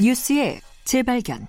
뉴스의 0.00 0.60
재발견. 0.84 1.46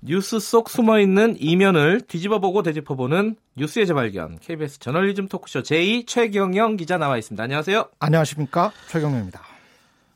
뉴스 0.00 0.38
속 0.38 0.68
숨어 0.68 0.98
있는 1.00 1.36
이면을 1.38 2.00
뒤집어보고 2.02 2.62
되짚어보는 2.62 3.36
뉴스의 3.56 3.86
재발견. 3.86 4.38
KBS 4.40 4.78
저널리즘 4.80 5.28
토크쇼 5.28 5.62
제2 5.62 6.06
최경영 6.06 6.76
기자 6.76 6.98
나와 6.98 7.16
있습니다. 7.18 7.42
안녕하세요. 7.42 7.88
안녕하십니까 8.00 8.72
최경영입니다. 8.88 9.40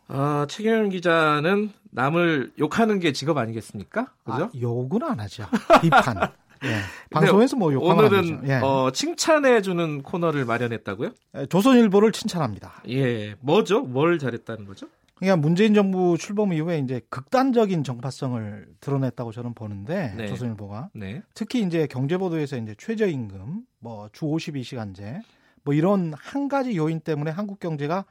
아, 0.08 0.46
최경영 0.48 0.90
기자는 0.90 1.72
남을 1.90 2.52
욕하는 2.58 2.98
게 2.98 3.12
직업 3.12 3.38
아니겠습니까? 3.38 4.12
그죠? 4.24 4.44
아, 4.44 4.50
욕은 4.60 5.02
안 5.02 5.20
하죠. 5.20 5.46
비판. 5.80 6.30
예. 6.64 6.76
방송에서 7.10 7.56
뭐 7.56 7.72
욕하면 7.72 8.04
오늘은 8.06 8.48
예. 8.48 8.54
어, 8.62 8.90
칭찬해 8.92 9.62
주는 9.62 10.02
코너를 10.02 10.44
마련했다고요? 10.44 11.10
조선일보를 11.48 12.12
칭찬합니다. 12.12 12.82
예, 12.88 13.34
뭐죠? 13.40 13.80
뭘 13.82 14.18
잘했다는 14.18 14.64
거죠? 14.66 14.88
그러니까 15.14 15.36
문재인 15.36 15.74
정부 15.74 16.16
출범 16.16 16.52
이후에 16.52 16.78
이제 16.78 17.00
극단적인 17.10 17.82
정파성을 17.82 18.68
드러냈다고 18.80 19.32
저는 19.32 19.54
보는데 19.54 20.14
네. 20.16 20.26
조선일보가 20.28 20.90
네. 20.94 21.22
특히 21.34 21.60
이제 21.62 21.86
경제보도에서 21.88 22.56
이제 22.56 22.74
최저임금, 22.78 23.62
뭐 23.80 24.08
주 24.12 24.26
52시간제, 24.26 25.20
뭐 25.64 25.74
이런 25.74 26.12
한 26.16 26.48
가지 26.48 26.76
요인 26.76 27.00
때문에 27.00 27.32
한국 27.32 27.58
경제가 27.58 28.04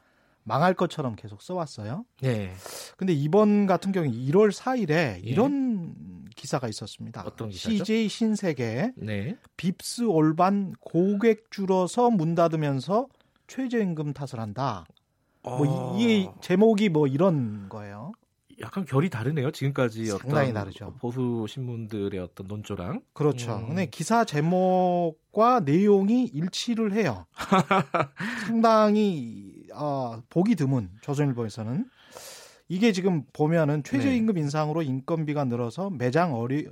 망할 0.44 0.74
것처럼 0.74 1.16
계속 1.16 1.42
써왔어요. 1.42 2.06
네. 2.22 2.54
근데 2.98 3.14
이번 3.14 3.68
같은 3.68 3.92
경우 3.92 4.06
1월 4.08 4.52
4일에 4.52 4.90
예. 4.92 5.20
이런 5.24 5.94
기사가 6.38 6.70
있었습니다. 6.70 7.24
어떤 7.26 7.50
기사죠? 7.50 7.78
CJ 7.78 8.08
신세계 8.08 8.94
네. 8.96 9.38
빕스 9.58 10.10
올반 10.10 10.74
고객 10.80 11.52
줄어서 11.52 12.10
문 12.10 12.36
닫으면서 12.36 13.08
최저임금 13.48 14.14
탓을 14.14 14.40
한다. 14.40 14.86
뭐 15.44 15.96
어... 15.96 15.98
이, 16.00 16.30
제목이 16.42 16.90
뭐 16.90 17.08
이런 17.08 17.68
거예요. 17.68 18.14
약간 18.60 18.86
결이 18.86 19.10
다르네요. 19.10 19.52
지금까지 19.52 20.06
상당히 20.06 20.52
다르죠. 20.52 20.96
보수 21.00 21.46
신문들의 21.48 22.20
어떤 22.20 22.48
논조랑. 22.48 23.02
그렇죠. 23.14 23.56
음. 23.58 23.68
근데 23.68 23.86
기사 23.86 24.26
제목과 24.26 25.60
내용이 25.60 26.26
일치를 26.26 26.94
해요. 26.94 27.28
상당히 28.48 29.54
어, 29.76 30.22
보기 30.30 30.56
드문 30.56 30.90
조선일보에서는 31.02 31.86
이게 32.68 32.92
지금 32.92 33.24
보면은 33.34 33.84
최저임금 33.84 34.36
네. 34.36 34.42
인상으로 34.42 34.82
인건비가 34.82 35.46
늘어서 35.46 35.90
매장 35.90 36.34
어리 36.36 36.68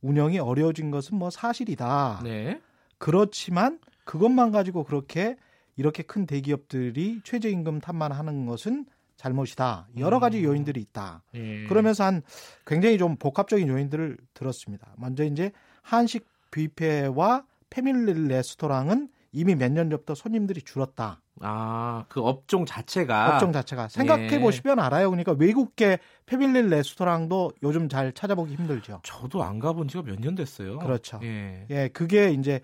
운영이 0.00 0.38
어려워진 0.38 0.90
것은 0.90 1.18
뭐 1.18 1.30
사실이다. 1.30 2.20
네. 2.24 2.60
그렇지만 2.98 3.78
그것만 4.04 4.50
가지고 4.52 4.84
그렇게 4.84 5.36
이렇게 5.76 6.02
큰 6.02 6.26
대기업들이 6.26 7.20
최저임금 7.24 7.80
탓만 7.80 8.12
하는 8.12 8.46
것은 8.46 8.86
잘못이다. 9.16 9.88
여러 9.98 10.18
가지 10.18 10.38
음. 10.38 10.44
요인들이 10.44 10.80
있다. 10.80 11.22
예. 11.34 11.66
그러면서 11.66 12.04
한 12.04 12.22
굉장히 12.66 12.96
좀 12.96 13.16
복합적인 13.16 13.68
요인들을 13.68 14.16
들었습니다. 14.32 14.94
먼저 14.96 15.24
이제 15.24 15.52
한식 15.82 16.26
뷔페와 16.50 17.44
패밀리 17.68 18.28
레스토랑은 18.28 19.08
이미 19.32 19.54
몇 19.54 19.70
년 19.72 19.90
전부터 19.90 20.14
손님들이 20.14 20.62
줄었다. 20.62 21.20
아, 21.42 22.04
그 22.08 22.20
업종 22.20 22.66
자체가 22.66 23.34
업종 23.34 23.52
자체가 23.52 23.88
생각해 23.88 24.30
예. 24.32 24.38
보시면 24.40 24.78
알아요. 24.78 25.10
그러니까 25.10 25.32
외국계 25.32 25.98
패밀리 26.26 26.62
레스토랑도 26.68 27.52
요즘 27.62 27.88
잘 27.88 28.12
찾아보기 28.12 28.54
힘들죠. 28.54 29.00
저도 29.02 29.42
안 29.42 29.58
가본 29.58 29.88
지가 29.88 30.02
몇 30.02 30.20
년 30.20 30.34
됐어요. 30.34 30.78
그렇죠. 30.78 31.18
예. 31.22 31.66
예, 31.70 31.88
그게 31.88 32.30
이제 32.32 32.60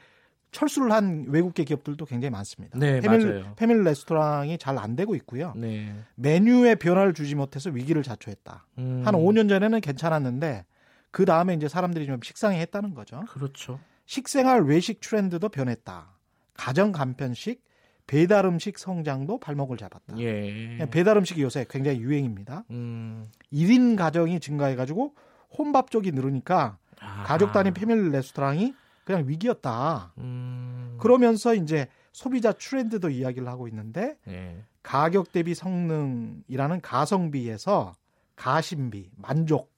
철수를 0.52 0.92
한 0.92 1.26
외국계 1.28 1.64
기업들도 1.64 2.04
굉장히 2.06 2.30
많습니다. 2.30 2.78
네, 2.78 3.00
패밀리, 3.00 3.24
맞아요. 3.24 3.52
패밀리 3.56 3.82
레스토랑이 3.84 4.58
잘 4.58 4.78
안 4.78 4.94
되고 4.94 5.14
있고요. 5.16 5.52
네. 5.56 5.94
메뉴에 6.14 6.74
변화를 6.76 7.14
주지 7.14 7.34
못해서 7.34 7.70
위기를 7.70 8.02
자초했다. 8.02 8.66
음. 8.78 9.02
한 9.04 9.14
5년 9.14 9.48
전에는 9.48 9.80
괜찮았는데 9.80 10.64
그 11.10 11.24
다음에 11.24 11.54
이제 11.54 11.66
사람들이 11.68 12.06
좀 12.06 12.20
식상해 12.22 12.60
했다는 12.60 12.94
거죠. 12.94 13.24
그렇죠. 13.28 13.80
식생활 14.06 14.64
외식 14.64 15.00
트렌드도 15.00 15.48
변했다. 15.48 16.10
가정 16.54 16.92
간편식, 16.92 17.62
배달 18.06 18.46
음식 18.46 18.78
성장도 18.78 19.38
발목을 19.38 19.76
잡았다. 19.76 20.18
예. 20.18 20.86
배달 20.90 21.16
음식이 21.16 21.42
요새 21.42 21.66
굉장히 21.68 22.00
유행입니다. 22.00 22.64
음. 22.70 23.28
1인 23.52 23.96
가정이 23.96 24.40
증가해 24.40 24.76
가지고 24.76 25.14
혼밥 25.56 25.90
쪽이 25.90 26.12
늘으니까 26.12 26.78
아. 27.00 27.24
가족 27.24 27.52
단위 27.52 27.72
패밀리 27.72 28.10
레스토랑이 28.10 28.74
그냥 29.04 29.28
위기였다. 29.28 30.12
음... 30.18 30.96
그러면서 30.98 31.54
이제 31.54 31.88
소비자 32.12 32.52
트렌드도 32.52 33.10
이야기를 33.10 33.46
하고 33.46 33.68
있는데 33.68 34.16
네. 34.24 34.62
가격 34.82 35.32
대비 35.32 35.54
성능이라는 35.54 36.80
가성비에서 36.80 37.94
가심비, 38.36 39.10
만족. 39.16 39.72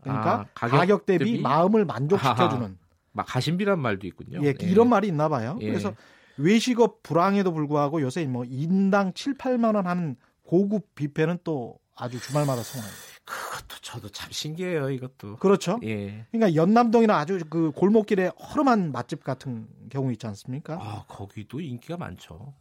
그러니까 0.00 0.40
아, 0.40 0.46
가격, 0.54 0.76
가격, 0.78 1.06
대비, 1.06 1.24
대비 1.24 1.40
마음을 1.40 1.84
만족시켜주는. 1.84 2.78
막 3.12 3.26
가심비란 3.26 3.78
말도 3.78 4.06
있군요. 4.06 4.40
예, 4.42 4.48
예. 4.48 4.66
이런 4.66 4.88
말이 4.88 5.08
있나 5.08 5.28
봐요. 5.28 5.58
예. 5.60 5.66
그래서 5.66 5.94
외식업 6.42 7.02
불황에도 7.02 7.52
불구하고 7.52 8.02
요새 8.02 8.24
뭐 8.26 8.44
인당 8.44 9.12
7, 9.14 9.34
8만 9.34 9.76
원 9.76 9.86
하는 9.86 10.16
고급 10.42 10.94
뷔페는 10.94 11.38
또 11.44 11.78
아주 11.96 12.20
주말마다 12.20 12.62
성공합니다. 12.62 13.12
그것도 13.24 13.80
저도 13.80 14.08
참 14.08 14.30
신기해요, 14.32 14.90
이것도. 14.90 15.36
그렇죠. 15.36 15.78
예. 15.84 16.26
그러니까 16.30 16.54
연남동이나 16.54 17.16
아주 17.16 17.38
그 17.48 17.70
골목길에 17.72 18.26
허름한 18.28 18.92
맛집 18.92 19.22
같은 19.22 19.68
경우 19.88 20.10
있지 20.12 20.26
않습니까? 20.26 20.74
아, 20.80 21.04
거기도 21.06 21.60
인기가 21.60 21.96
많죠. 21.96 22.54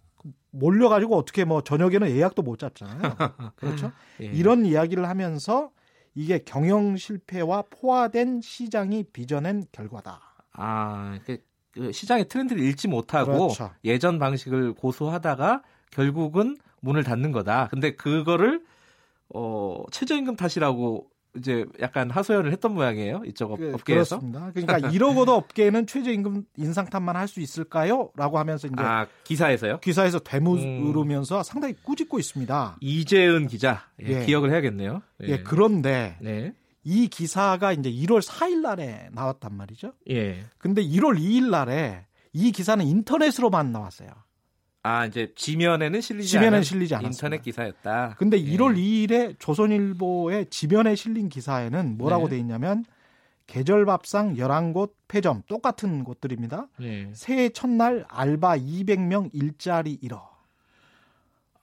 몰려가지고 0.52 1.18
어떻게 1.18 1.46
뭐 1.46 1.64
저녁에는 1.64 2.12
예약도 2.12 2.44
못 2.44 2.59
잡잖아요. 2.59 3.00
그렇죠. 3.56 3.91
예. 4.22 4.25
이런 4.25 4.66
이야기를 4.66 5.08
하면서 5.08 5.72
이게 6.14 6.40
경영 6.40 6.97
실패와 6.97 7.64
포화된 7.70 8.41
시장이 8.41 9.06
빚어낸 9.12 9.66
결과다. 9.72 10.22
아, 10.53 11.18
그, 11.25 11.38
그 11.38 11.44
시장의 11.92 12.28
트렌드를 12.28 12.62
읽지 12.64 12.88
못하고 12.88 13.32
그렇죠. 13.32 13.72
예전 13.86 14.20
방식을 14.20 14.74
고수하다가 14.74 15.64
결국은 15.92 16.58
문을 16.82 17.04
닫는 17.04 17.32
거다. 17.32 17.68
근데 17.70 17.96
그거를 17.96 18.64
어, 19.34 19.84
최저임금 19.92 20.36
탓이라고 20.36 21.08
이제 21.38 21.66
약간 21.80 22.09
하소연을 22.09 22.52
했던 22.52 22.74
모양이에요. 22.74 23.22
이쪽 23.26 23.56
그, 23.56 23.72
업계에서. 23.74 24.20
그렇습니다. 24.20 24.52
그러니까 24.54 24.90
이러고도 24.92 25.34
업계는 25.34 25.88
최저임금 25.88 26.44
인상 26.58 26.86
탓만 26.86 27.16
할 27.16 27.28
수 27.28 27.40
있을까요? 27.40 28.09
라고 28.18 28.38
하면서 28.38 28.68
이제 28.68 28.76
아, 28.78 29.08
기사에서요? 29.24 29.80
기사에서 29.80 30.20
되물으면서 30.20 31.38
음. 31.38 31.44
상당히 31.44 31.76
꾸짖고 31.82 32.20
있습니다. 32.20 32.78
이재은 32.82 33.48
기자. 33.48 33.86
예, 34.03 34.22
예. 34.22 34.26
기억을 34.26 34.52
해야겠네요. 34.52 35.02
예, 35.24 35.28
예 35.28 35.44
그런데 35.44 36.18
네. 36.20 36.53
이 36.84 37.08
기사가 37.08 37.74
이제 37.74 37.92
1월 37.92 38.22
4일 38.22 38.62
날에 38.62 39.09
나왔단 39.12 39.53
말이죠. 39.53 39.94
예. 40.09 40.46
근데 40.58 40.81
1월 40.84 41.19
2일 41.19 41.50
날에 41.50 42.06
이 42.34 42.52
기사는 42.52 42.84
인터넷으로만 42.86 43.72
나왔어요. 43.72 44.09
아 44.84 45.06
이제 45.06 45.31
지면에는 45.36 46.02
실리지 46.02 46.30
지면에 46.30 46.50
는 46.52 46.64
실리지 46.64 46.96
않았 46.96 47.14
인터넷 47.14 47.44
기사였다. 47.44 48.16
근데 48.18 48.41
1월 48.41 48.78
예. 48.78 48.81
2일에 48.81 49.36
조선일보의 49.40 50.47
지면에 50.50 50.96
실린 50.96 51.30
기사에는 51.30 51.97
뭐라고 51.97 52.25
네. 52.25 52.31
돼 52.31 52.40
있냐면 52.40 52.84
계절밥상 53.46 54.36
11곳 54.36 54.94
폐점 55.08 55.44
똑같은 55.47 56.03
곳들입니다. 56.03 56.68
네. 56.80 57.12
새해 57.14 57.50
첫날 57.50 58.06
알바 58.08 58.58
200명 58.58 59.30
일자리 59.34 59.97
잃어. 60.02 60.31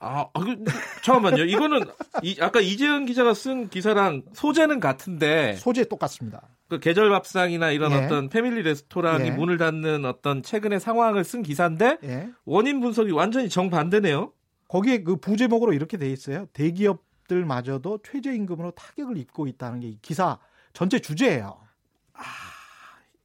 아, 0.01 0.29
아 0.33 0.41
그, 0.41 0.65
잠깐만요. 1.03 1.45
이거는 1.45 1.81
이, 2.23 2.37
아까 2.41 2.61
이재은 2.61 3.07
기자가 3.07 3.35
쓴 3.35 3.69
기사랑 3.69 4.23
소재는 4.33 4.81
같은데 4.81 5.55
소재 5.57 5.85
똑같습니다. 5.85 6.43
그 6.69 6.79
계절 6.79 7.11
밥상이나 7.11 7.71
이런 7.71 7.93
예. 7.93 7.97
어떤 7.97 8.29
패밀리 8.29 8.63
레스토랑이 8.63 9.27
예. 9.27 9.31
문을 9.31 9.57
닫는 9.59 10.05
어떤 10.05 10.43
최근의 10.43 10.81
상황을 10.81 11.25
쓴 11.25 11.43
기사인데 11.43 11.99
예. 12.05 12.29
원인 12.45 12.81
분석이 12.81 13.11
완전히 13.11 13.49
정반대네요. 13.49 14.33
거기에 14.69 15.03
그 15.03 15.17
부제목으로 15.17 15.73
이렇게 15.73 15.97
돼 15.97 16.11
있어요. 16.11 16.47
대기업들마저도 16.53 18.01
최저임금으로 18.05 18.73
타격을 18.73 19.17
입고 19.17 19.47
있다는 19.47 19.81
게 19.81 19.97
기사 20.03 20.39
전체 20.75 20.99
주제예요. 20.99 21.59
아, 22.13 22.23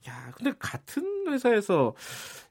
야, 0.08 0.32
근데 0.36 0.54
같은 0.58 1.28
회사에서 1.28 1.94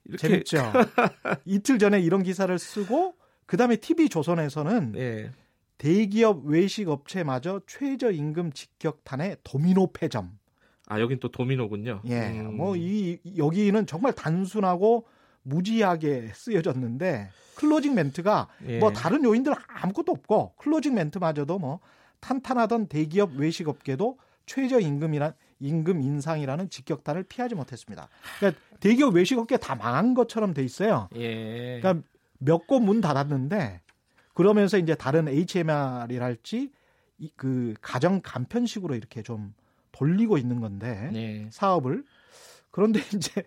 이렇게 0.04 0.28
재밌죠. 0.28 0.72
이틀 1.46 1.78
전에 1.78 2.00
이런 2.00 2.22
기사를 2.22 2.56
쓰고 2.58 3.16
그다음에 3.52 3.76
TV 3.76 4.08
조선에서는 4.08 4.94
예. 4.96 5.30
대기업 5.76 6.46
외식 6.46 6.88
업체마저 6.88 7.60
최저임금 7.66 8.52
직격탄의 8.52 9.36
도미노 9.44 9.92
패점. 9.92 10.38
아 10.86 10.98
여긴 11.00 11.18
또 11.20 11.30
도미노군요. 11.30 12.00
예, 12.06 12.30
음. 12.30 12.56
뭐이 12.56 13.18
여기는 13.36 13.84
정말 13.84 14.14
단순하고 14.14 15.06
무지하게 15.42 16.30
쓰여졌는데 16.34 17.28
closing 17.56 17.94
멘트가 17.94 18.48
예. 18.68 18.78
뭐 18.78 18.90
다른 18.90 19.22
요인들 19.22 19.52
아무것도 19.68 20.12
없고 20.12 20.54
closing 20.56 20.94
멘트마저도 20.94 21.58
뭐 21.58 21.80
탄탄하던 22.20 22.86
대기업 22.86 23.34
외식 23.34 23.68
업계도 23.68 24.18
최저임금이란 24.46 25.34
임금 25.60 26.00
인상이라는 26.00 26.70
직격탄을 26.70 27.24
피하지 27.24 27.54
못했습니다. 27.54 28.08
그러니까 28.38 28.62
대기업 28.80 29.14
외식업계 29.14 29.58
다 29.58 29.74
망한 29.74 30.14
것처럼 30.14 30.54
돼 30.54 30.64
있어요. 30.64 31.10
예. 31.16 31.80
그러니까 31.82 32.02
몇 32.44 32.66
곳 32.66 32.80
문 32.80 33.00
닫았는데 33.00 33.80
그러면서 34.34 34.78
이제 34.78 34.94
다른 34.94 35.28
HMR이랄지 35.28 36.70
그 37.36 37.74
가정 37.80 38.20
간편식으로 38.22 38.94
이렇게 38.94 39.22
좀 39.22 39.54
돌리고 39.92 40.38
있는 40.38 40.60
건데 40.60 41.10
네. 41.12 41.46
사업을 41.50 42.04
그런데 42.70 43.00
이제 43.14 43.44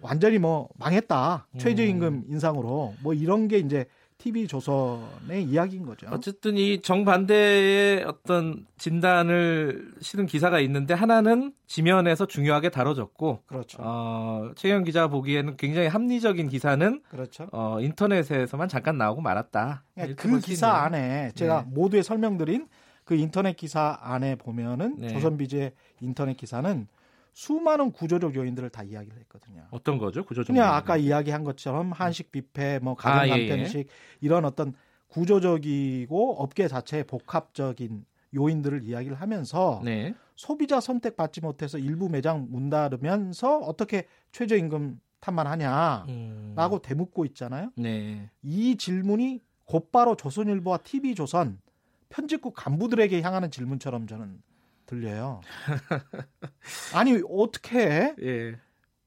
완전히 0.00 0.38
뭐 0.38 0.68
망했다 0.76 1.46
최저임금 1.58 2.08
음. 2.08 2.24
인상으로 2.28 2.94
뭐 3.02 3.14
이런 3.14 3.46
게 3.48 3.58
이제 3.58 3.86
TV 4.22 4.46
조선의 4.46 5.42
이야기인 5.42 5.84
거죠. 5.84 6.06
어쨌든 6.12 6.56
이 6.56 6.80
정반대의 6.80 8.04
어떤 8.04 8.64
진단을 8.78 9.94
실은 10.00 10.26
기사가 10.26 10.60
있는데 10.60 10.94
하나는 10.94 11.52
지면에서 11.66 12.26
중요하게 12.26 12.70
다뤄졌고, 12.70 13.42
그렇죠. 13.46 13.78
어, 13.80 14.52
최경 14.54 14.84
기자 14.84 15.08
보기에는 15.08 15.56
굉장히 15.56 15.88
합리적인 15.88 16.48
기사는 16.48 17.02
그렇죠. 17.10 17.48
어, 17.50 17.78
인터넷에서만 17.80 18.68
잠깐 18.68 18.96
나오고 18.96 19.22
말았다. 19.22 19.82
그 20.16 20.38
기사 20.38 20.68
안에 20.68 21.32
제가 21.34 21.62
네. 21.62 21.70
모두에 21.72 22.02
설명드린 22.02 22.68
그 23.04 23.16
인터넷 23.16 23.56
기사 23.56 23.98
안에 24.00 24.36
보면은 24.36 24.98
네. 24.98 25.08
조선비제 25.08 25.72
인터넷 26.00 26.36
기사는 26.36 26.86
수많은 27.32 27.92
구조적 27.92 28.34
요인들을 28.34 28.70
다 28.70 28.82
이야기를 28.82 29.18
했거든요. 29.20 29.66
어떤 29.70 29.98
거죠? 29.98 30.24
구조적 30.24 30.48
그냥 30.48 30.66
요인. 30.66 30.74
아까 30.74 30.96
이야기한 30.96 31.44
것처럼 31.44 31.92
한식 31.92 32.30
뷔페, 32.30 32.80
뭐 32.80 32.94
가정 32.94 33.20
아, 33.20 33.26
간편식 33.26 33.76
예, 33.76 33.80
예. 33.80 33.86
이런 34.20 34.44
어떤 34.44 34.74
구조적이고 35.08 36.36
업계 36.42 36.68
자체의 36.68 37.04
복합적인 37.04 38.04
요인들을 38.34 38.82
이야기를 38.84 39.20
하면서 39.20 39.80
네. 39.84 40.14
소비자 40.36 40.80
선택 40.80 41.16
받지 41.16 41.40
못해서 41.40 41.78
일부 41.78 42.08
매장 42.08 42.46
문 42.50 42.70
닫으면서 42.70 43.58
어떻게 43.58 44.06
최저임금 44.32 45.00
탓만하냐라고 45.20 46.08
음. 46.08 46.80
대묻고 46.82 47.24
있잖아요. 47.26 47.70
네. 47.76 48.30
이 48.42 48.76
질문이 48.76 49.40
곧바로 49.64 50.16
조선일보와 50.16 50.78
TV조선 50.78 51.60
편집국 52.08 52.54
간부들에게 52.54 53.22
향하는 53.22 53.50
질문처럼 53.50 54.06
저는 54.06 54.42
들려요. 54.92 55.40
아니 56.94 57.18
어떻게 57.30 58.14
예. 58.20 58.56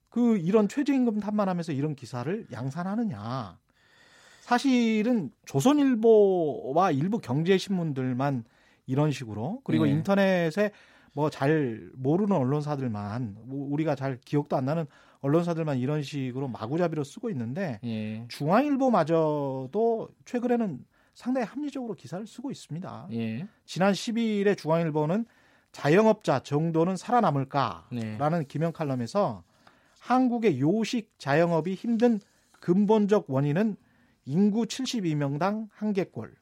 그 0.08 0.36
이런 0.38 0.66
최저임금 0.68 1.20
탓만하면서 1.20 1.72
이런 1.72 1.94
기사를 1.94 2.46
양산하느냐? 2.50 3.58
사실은 4.40 5.30
조선일보와 5.44 6.90
일부 6.90 7.18
경제신문들만 7.18 8.44
이런 8.86 9.12
식으로 9.12 9.60
그리고 9.64 9.86
예. 9.86 9.92
인터넷에 9.92 10.72
뭐 11.12 11.30
잘 11.30 11.88
모르는 11.94 12.36
언론사들만 12.36 13.36
뭐 13.44 13.68
우리가 13.72 13.94
잘 13.94 14.18
기억도 14.24 14.56
안 14.56 14.64
나는 14.64 14.86
언론사들만 15.20 15.78
이런 15.78 16.02
식으로 16.02 16.48
마구잡이로 16.48 17.04
쓰고 17.04 17.30
있는데 17.30 17.78
예. 17.84 18.26
중앙일보마저도 18.28 20.08
최근에는 20.24 20.84
상당히 21.14 21.46
합리적으로 21.46 21.94
기사를 21.94 22.26
쓰고 22.26 22.50
있습니다. 22.50 23.08
예. 23.12 23.46
지난 23.64 23.92
10일에 23.92 24.58
중앙일보는 24.58 25.24
자영업자 25.76 26.38
정도는 26.38 26.96
살아남을까라는 26.96 27.90
네. 27.90 28.44
김영 28.48 28.72
칼럼에서 28.72 29.42
한국의 30.00 30.58
요식 30.58 31.18
자영업이 31.18 31.74
힘든 31.74 32.18
근본적 32.60 33.26
원인은 33.28 33.76
인구 34.24 34.62
72명당 34.62 35.68
한 35.70 35.92
개꼴, 35.92 36.34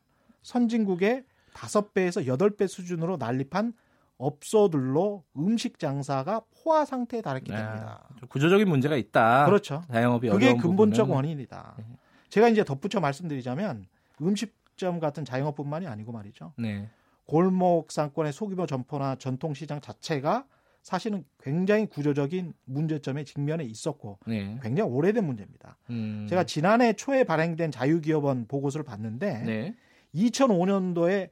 선진국의 0.42 1.24
5배에서 1.52 2.24
8배 2.24 2.68
수준으로 2.68 3.16
난립한 3.16 3.72
업소들로 4.18 5.24
음식 5.36 5.80
장사가 5.80 6.42
포화 6.62 6.84
상태에 6.84 7.20
달했기 7.20 7.50
네. 7.50 7.56
때문이다. 7.56 8.08
구조적인 8.28 8.68
문제가 8.68 8.94
있다. 8.94 9.46
그렇죠. 9.46 9.82
자영업이 9.90 10.28
그게 10.28 10.54
근본적 10.54 11.06
부분은. 11.06 11.16
원인이다. 11.16 11.74
네. 11.78 11.84
제가 12.28 12.48
이제 12.50 12.62
덧붙여 12.62 13.00
말씀드리자면 13.00 13.86
음식점 14.22 15.00
같은 15.00 15.24
자영업뿐만이 15.24 15.88
아니고 15.88 16.12
말이죠. 16.12 16.52
네. 16.56 16.88
골목 17.26 17.90
상권의 17.90 18.32
소규모 18.32 18.66
점포나 18.66 19.16
전통시장 19.16 19.80
자체가 19.80 20.46
사실은 20.82 21.24
굉장히 21.40 21.86
구조적인 21.86 22.52
문제점에 22.66 23.24
직면해 23.24 23.64
있었고 23.64 24.18
네. 24.26 24.58
굉장히 24.62 24.90
오래된 24.90 25.24
문제입니다. 25.24 25.78
음. 25.88 26.26
제가 26.28 26.44
지난해 26.44 26.92
초에 26.92 27.24
발행된 27.24 27.70
자유기업원 27.70 28.46
보고서를 28.46 28.84
봤는데 28.84 29.38
네. 29.44 29.74
2005년도에 30.14 31.30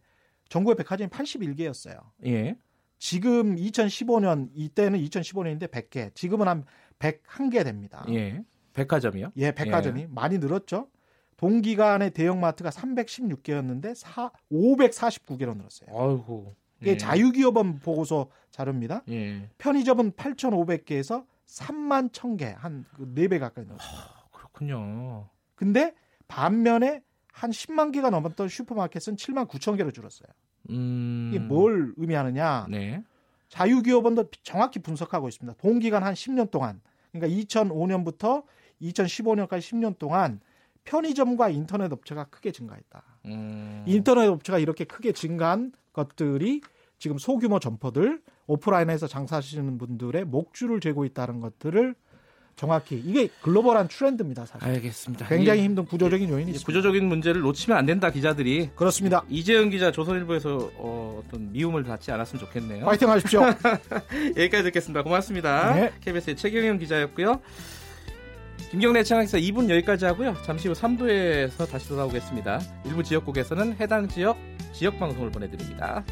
전국의 0.48 0.76
백화점이 0.76 1.10
81개였어요. 1.10 2.00
예. 2.26 2.56
지금 2.98 3.56
2015년 3.56 4.48
이때는 4.54 4.98
2015년인데 5.00 5.70
100개, 5.70 6.14
지금은 6.14 6.48
한 6.48 6.64
101개 6.98 7.62
됩니다. 7.64 8.06
예. 8.08 8.42
백화점이요? 8.72 9.32
예, 9.36 9.52
백화점이 9.52 10.02
예. 10.02 10.06
많이 10.06 10.38
늘었죠. 10.38 10.88
동기간의 11.36 12.10
대형마트가 12.10 12.70
316개였는데 12.70 13.94
4, 13.94 14.30
549개로 14.52 15.56
늘었어요. 15.56 15.88
아이고. 15.90 16.54
이게 16.80 16.92
예. 16.92 16.96
자유기업원 16.96 17.78
보고서 17.78 18.28
자료입니다. 18.50 19.02
예. 19.08 19.48
편의점은 19.58 20.12
8,500개에서 20.12 21.24
3만 21.46 22.10
1,000개, 22.12 22.54
한 22.56 22.84
4배 22.98 23.38
가까이 23.38 23.64
늘었어요. 23.64 23.90
아, 23.90 24.24
그렇군요. 24.30 25.28
근데 25.54 25.94
반면에 26.28 27.02
한 27.32 27.50
10만 27.50 27.92
개가 27.92 28.10
넘었던 28.10 28.48
슈퍼마켓은 28.48 29.16
7만 29.16 29.48
9천 29.48 29.76
개로 29.76 29.90
줄었어요. 29.90 30.28
음... 30.70 31.30
이게 31.32 31.38
뭘 31.38 31.92
의미하느냐? 31.96 32.66
네. 32.70 33.02
자유기업원도 33.48 34.30
정확히 34.42 34.78
분석하고 34.78 35.28
있습니다. 35.28 35.58
동기간 35.58 36.02
한 36.02 36.14
10년 36.14 36.50
동안, 36.50 36.80
그러니까 37.12 37.40
2005년부터 37.42 38.44
2015년까지 38.80 39.58
10년 39.58 39.98
동안 39.98 40.40
편의점과 40.84 41.48
인터넷 41.50 41.92
업체가 41.92 42.24
크게 42.24 42.52
증가했다. 42.52 43.02
음. 43.26 43.84
인터넷 43.86 44.26
업체가 44.26 44.58
이렇게 44.58 44.84
크게 44.84 45.12
증가한 45.12 45.72
것들이 45.92 46.60
지금 46.98 47.18
소규모 47.18 47.58
점포들 47.58 48.20
오프라인에서 48.46 49.06
장사하시는 49.06 49.78
분들의 49.78 50.24
목줄을 50.24 50.80
재고 50.80 51.04
있다는 51.04 51.40
것들을 51.40 51.94
정확히 52.54 52.96
이게 53.04 53.28
글로벌한 53.40 53.88
트렌드입니다. 53.88 54.44
사실. 54.46 54.68
알겠습니다. 54.68 55.26
굉장히 55.26 55.62
힘든 55.62 55.84
구조적인 55.84 56.28
요인이 56.28 56.50
있습니다. 56.50 56.66
구조적인 56.66 57.04
문제를 57.08 57.40
놓치면 57.40 57.78
안 57.78 57.86
된다 57.86 58.10
기자들이. 58.10 58.70
그렇습니다. 58.76 59.24
이재영 59.30 59.70
기자 59.70 59.90
조선일보에서 59.90 60.70
어, 60.76 61.22
떤 61.30 61.50
미움을 61.52 61.82
받지 61.82 62.12
않았으면 62.12 62.40
좋겠네요. 62.44 62.84
파이팅 62.84 63.08
하십시오. 63.08 63.40
여기까지 64.36 64.64
듣겠습니다. 64.64 65.02
고맙습니다. 65.02 65.74
네. 65.74 65.92
KBS의 66.02 66.36
최경영 66.36 66.78
기자였고요. 66.78 67.40
김경래 68.70 69.02
창학사 69.02 69.38
2분 69.38 69.68
여기까지 69.68 70.04
하고요. 70.06 70.34
잠시 70.44 70.68
후 70.68 70.74
3부에서 70.74 71.68
다시 71.70 71.88
돌아오겠습니다. 71.88 72.60
일부 72.84 73.02
지역국에서는 73.02 73.76
해당 73.80 74.08
지역 74.08 74.36
지역 74.72 74.98
방송을 74.98 75.30
보내드립니다. 75.30 76.04